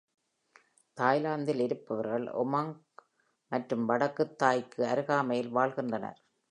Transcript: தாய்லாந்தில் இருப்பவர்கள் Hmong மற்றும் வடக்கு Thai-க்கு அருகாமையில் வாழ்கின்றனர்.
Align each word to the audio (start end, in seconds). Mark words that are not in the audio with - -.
தாய்லாந்தில் 0.97 1.59
இருப்பவர்கள் 1.59 2.25
Hmong 2.39 2.71
மற்றும் 3.51 3.85
வடக்கு 3.85 4.25
Thai-க்கு 4.39 4.81
அருகாமையில் 4.87 5.51
வாழ்கின்றனர். 5.51 6.19